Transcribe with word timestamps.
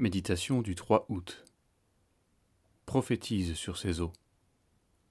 Méditation 0.00 0.62
du 0.62 0.74
3 0.74 1.04
août. 1.10 1.44
Prophétise 2.86 3.52
sur 3.52 3.76
ces 3.76 4.00
eaux. 4.00 4.14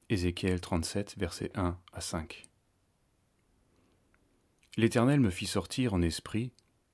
Ézéchiel 0.10 0.60
37, 0.60 1.16
versets 1.16 1.52
1 1.54 1.78
à 1.94 2.02
5. 2.02 2.50
L'Éternel 4.78 5.20
me 5.20 5.30
fit 5.30 5.46
sortir 5.46 5.94
en 5.94 6.02
esprit 6.02 6.52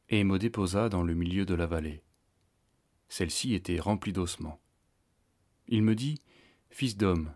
et 0.09 0.25
me 0.25 0.37
déposa 0.37 0.89
dans 0.89 1.03
le 1.03 1.13
milieu 1.13 1.45
de 1.45 1.53
la 1.53 1.67
vallée. 1.67 2.03
Celle-ci 3.07 3.53
était 3.53 3.79
remplie 3.79 4.11
d'ossements. 4.11 4.59
Il 5.69 5.81
me 5.81 5.95
dit, 5.95 6.19
Fils 6.71 6.97
d'homme, 6.97 7.33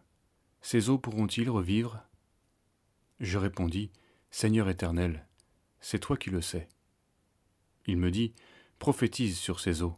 ces 0.60 0.90
eaux 0.90 1.00
pourront-ils 1.00 1.50
revivre? 1.50 2.04
Je 3.22 3.38
répondis, 3.38 3.92
Seigneur 4.30 4.68
éternel, 4.68 5.26
c'est 5.80 6.00
toi 6.00 6.18
qui 6.18 6.32
le 6.32 6.42
sais. 6.42 6.68
Il 7.86 7.96
me 7.96 8.12
dit, 8.12 8.34
Prophétise 8.78 9.38
sur 9.38 9.62
ces 9.62 9.84
eaux. 9.84 9.96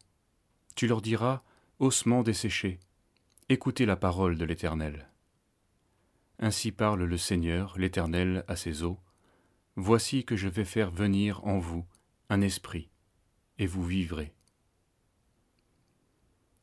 Tu 0.76 0.88
leur 0.88 1.02
diras, 1.02 1.44
ossements 1.80 2.24
desséchés, 2.24 2.80
écoutez 3.50 3.86
la 3.86 3.96
parole 3.96 4.38
de 4.38 4.46
l'Éternel. 4.46 5.10
Ainsi 6.40 6.72
parle 6.72 7.04
le 7.04 7.18
Seigneur, 7.18 7.78
l'Éternel, 7.78 8.44
à 8.48 8.56
ses 8.56 8.84
eaux. 8.84 9.00
Voici 9.76 10.26
que 10.26 10.36
je 10.36 10.48
vais 10.48 10.66
faire 10.66 10.92
venir 10.92 11.46
en 11.46 11.60
vous 11.60 11.86
un 12.30 12.42
esprit, 12.42 12.90
et 13.60 13.68
vous 13.68 13.86
vivrez. 13.86 14.34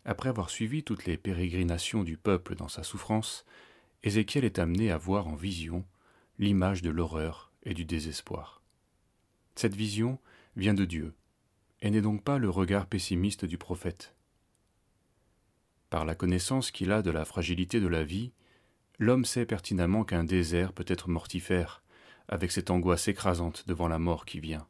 Après 0.04 0.30
avoir 0.30 0.48
suivi 0.48 0.82
toutes 0.82 1.04
les 1.04 1.18
pérégrinations 1.18 2.02
du 2.02 2.16
peuple 2.16 2.54
dans 2.54 2.68
sa 2.68 2.82
souffrance, 2.82 3.44
Ézéchiel 4.02 4.44
est 4.44 4.58
amené 4.58 4.90
à 4.90 4.96
voir 4.96 5.28
en 5.28 5.34
vision 5.34 5.84
l'image 6.38 6.82
de 6.82 6.90
l'horreur 6.90 7.52
et 7.64 7.74
du 7.74 7.84
désespoir. 7.84 8.62
Cette 9.54 9.74
vision 9.74 10.18
vient 10.56 10.74
de 10.74 10.84
Dieu, 10.84 11.14
et 11.80 11.90
n'est 11.90 12.00
donc 12.00 12.24
pas 12.24 12.38
le 12.38 12.50
regard 12.50 12.86
pessimiste 12.86 13.44
du 13.44 13.58
prophète. 13.58 14.14
Par 15.90 16.04
la 16.04 16.14
connaissance 16.14 16.70
qu'il 16.70 16.92
a 16.92 17.02
de 17.02 17.10
la 17.10 17.24
fragilité 17.24 17.80
de 17.80 17.86
la 17.86 18.04
vie, 18.04 18.32
l'homme 18.98 19.24
sait 19.24 19.46
pertinemment 19.46 20.04
qu'un 20.04 20.24
désert 20.24 20.72
peut 20.72 20.84
être 20.86 21.08
mortifère, 21.08 21.82
avec 22.28 22.52
cette 22.52 22.70
angoisse 22.70 23.08
écrasante 23.08 23.66
devant 23.66 23.88
la 23.88 23.98
mort 23.98 24.26
qui 24.26 24.40
vient. 24.40 24.66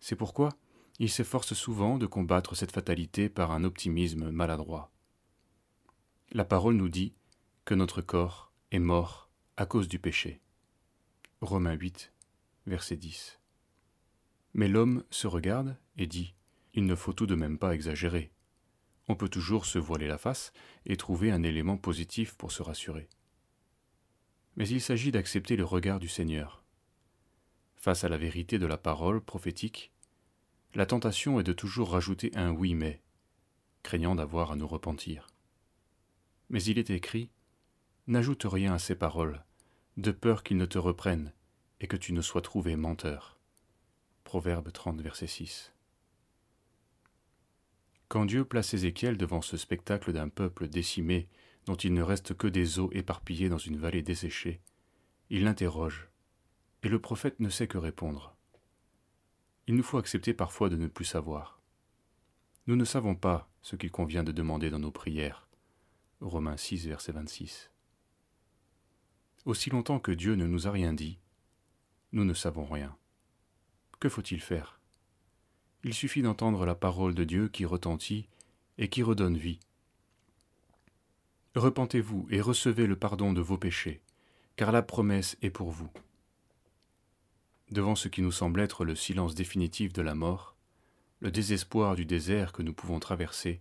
C'est 0.00 0.16
pourquoi 0.16 0.50
il 0.98 1.10
s'efforce 1.10 1.54
souvent 1.54 1.98
de 1.98 2.06
combattre 2.06 2.54
cette 2.54 2.72
fatalité 2.72 3.28
par 3.28 3.50
un 3.50 3.64
optimisme 3.64 4.30
maladroit. 4.30 4.92
La 6.32 6.44
parole 6.44 6.74
nous 6.74 6.88
dit 6.88 7.14
que 7.64 7.74
notre 7.74 8.00
corps 8.02 8.52
est 8.70 8.78
mort 8.78 9.28
à 9.56 9.66
cause 9.66 9.88
du 9.88 9.98
péché. 9.98 10.40
Romains 11.40 11.74
8, 11.74 12.12
verset 12.66 12.96
10. 12.96 13.40
Mais 14.54 14.68
l'homme 14.68 15.04
se 15.10 15.26
regarde 15.26 15.76
et 15.96 16.06
dit 16.06 16.34
Il 16.74 16.86
ne 16.86 16.94
faut 16.94 17.12
tout 17.12 17.26
de 17.26 17.34
même 17.34 17.58
pas 17.58 17.74
exagérer. 17.74 18.30
On 19.08 19.16
peut 19.16 19.28
toujours 19.28 19.66
se 19.66 19.78
voiler 19.78 20.06
la 20.06 20.18
face 20.18 20.52
et 20.86 20.96
trouver 20.96 21.30
un 21.30 21.42
élément 21.42 21.76
positif 21.76 22.34
pour 22.34 22.52
se 22.52 22.62
rassurer. 22.62 23.08
Mais 24.56 24.68
il 24.68 24.80
s'agit 24.80 25.10
d'accepter 25.10 25.56
le 25.56 25.64
regard 25.64 26.00
du 26.00 26.08
Seigneur. 26.08 26.64
Face 27.76 28.04
à 28.04 28.08
la 28.08 28.16
vérité 28.16 28.58
de 28.58 28.66
la 28.66 28.78
parole 28.78 29.20
prophétique, 29.20 29.92
la 30.74 30.86
tentation 30.86 31.38
est 31.38 31.44
de 31.44 31.52
toujours 31.52 31.90
rajouter 31.90 32.30
un 32.34 32.50
oui 32.50 32.74
mais, 32.74 33.02
craignant 33.82 34.14
d'avoir 34.14 34.52
à 34.52 34.56
nous 34.56 34.66
repentir. 34.66 35.26
Mais 36.48 36.62
il 36.64 36.78
est 36.78 36.90
écrit 36.90 37.30
N'ajoute 38.06 38.44
rien 38.44 38.74
à 38.74 38.78
ces 38.78 38.94
paroles, 38.94 39.44
de 39.96 40.10
peur 40.10 40.42
qu'ils 40.42 40.56
ne 40.56 40.66
te 40.66 40.78
reprennent 40.78 41.32
et 41.80 41.86
que 41.86 41.96
tu 41.96 42.12
ne 42.12 42.22
sois 42.22 42.42
trouvé 42.42 42.76
menteur. 42.76 43.38
Proverbe 44.24 44.72
30, 44.72 45.00
verset 45.00 45.26
6. 45.26 45.73
Quand 48.14 48.26
Dieu 48.26 48.44
place 48.44 48.72
Ézéchiel 48.74 49.16
devant 49.16 49.42
ce 49.42 49.56
spectacle 49.56 50.12
d'un 50.12 50.28
peuple 50.28 50.68
décimé, 50.68 51.26
dont 51.66 51.74
il 51.74 51.92
ne 51.92 52.00
reste 52.00 52.32
que 52.34 52.46
des 52.46 52.78
eaux 52.78 52.88
éparpillées 52.92 53.48
dans 53.48 53.58
une 53.58 53.76
vallée 53.76 54.02
desséchée, 54.02 54.60
il 55.30 55.42
l'interroge, 55.42 56.08
et 56.84 56.88
le 56.88 57.00
prophète 57.00 57.40
ne 57.40 57.48
sait 57.48 57.66
que 57.66 57.76
répondre. 57.76 58.36
Il 59.66 59.74
nous 59.74 59.82
faut 59.82 59.98
accepter 59.98 60.32
parfois 60.32 60.68
de 60.68 60.76
ne 60.76 60.86
plus 60.86 61.04
savoir. 61.04 61.60
Nous 62.68 62.76
ne 62.76 62.84
savons 62.84 63.16
pas 63.16 63.50
ce 63.62 63.74
qu'il 63.74 63.90
convient 63.90 64.22
de 64.22 64.30
demander 64.30 64.70
dans 64.70 64.78
nos 64.78 64.92
prières. 64.92 65.48
Romains 66.20 66.56
6, 66.56 66.86
verset 66.86 67.10
26. 67.10 67.72
Aussi 69.44 69.70
longtemps 69.70 69.98
que 69.98 70.12
Dieu 70.12 70.36
ne 70.36 70.46
nous 70.46 70.68
a 70.68 70.70
rien 70.70 70.92
dit, 70.92 71.18
nous 72.12 72.24
ne 72.24 72.34
savons 72.34 72.66
rien. 72.66 72.96
Que 73.98 74.08
faut-il 74.08 74.40
faire? 74.40 74.80
Il 75.84 75.92
suffit 75.92 76.22
d'entendre 76.22 76.64
la 76.64 76.74
parole 76.74 77.14
de 77.14 77.24
Dieu 77.24 77.48
qui 77.48 77.66
retentit 77.66 78.26
et 78.78 78.88
qui 78.88 79.02
redonne 79.02 79.36
vie. 79.36 79.60
Repentez-vous 81.54 82.26
et 82.30 82.40
recevez 82.40 82.86
le 82.86 82.96
pardon 82.96 83.34
de 83.34 83.42
vos 83.42 83.58
péchés, 83.58 84.00
car 84.56 84.72
la 84.72 84.82
promesse 84.82 85.36
est 85.42 85.50
pour 85.50 85.70
vous. 85.70 85.90
Devant 87.70 87.96
ce 87.96 88.08
qui 88.08 88.22
nous 88.22 88.32
semble 88.32 88.60
être 88.60 88.86
le 88.86 88.96
silence 88.96 89.34
définitif 89.34 89.92
de 89.92 90.00
la 90.00 90.14
mort, 90.14 90.56
le 91.20 91.30
désespoir 91.30 91.96
du 91.96 92.06
désert 92.06 92.52
que 92.52 92.62
nous 92.62 92.72
pouvons 92.72 92.98
traverser, 92.98 93.60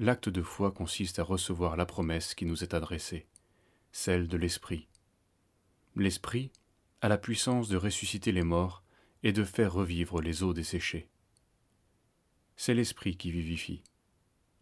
l'acte 0.00 0.28
de 0.28 0.42
foi 0.42 0.72
consiste 0.72 1.20
à 1.20 1.22
recevoir 1.22 1.76
la 1.76 1.86
promesse 1.86 2.34
qui 2.34 2.44
nous 2.44 2.64
est 2.64 2.74
adressée, 2.74 3.24
celle 3.92 4.26
de 4.26 4.36
l'Esprit. 4.36 4.88
L'Esprit 5.94 6.50
a 7.02 7.08
la 7.08 7.18
puissance 7.18 7.68
de 7.68 7.76
ressusciter 7.76 8.32
les 8.32 8.42
morts 8.42 8.82
et 9.22 9.32
de 9.32 9.44
faire 9.44 9.72
revivre 9.72 10.20
les 10.20 10.42
eaux 10.42 10.52
desséchées. 10.52 11.08
C'est 12.56 12.74
l'esprit 12.74 13.16
qui 13.16 13.30
vivifie. 13.30 13.82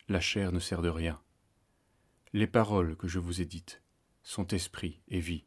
La 0.09 0.21
chair 0.21 0.53
ne 0.53 0.59
sert 0.59 0.83
de 0.83 0.89
rien. 0.89 1.21
Les 2.33 2.49
paroles 2.49 2.97
que 2.97 3.07
je 3.07 3.21
vous 3.21 3.41
ai 3.41 3.45
dites 3.45 3.83
sont 4.23 4.49
esprit 4.49 5.01
et 5.09 5.21
vie. 5.21 5.45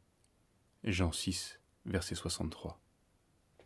Jean 0.84 1.12
6, 1.12 1.60
verset 1.86 2.16
63. 2.16 2.80